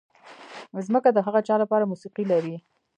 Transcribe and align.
ځمکه 0.87 1.09
د 1.13 1.19
هغه 1.25 1.39
چا 1.47 1.55
لپاره 1.63 1.89
موسیقي 1.91 2.23
لري. 2.31 2.55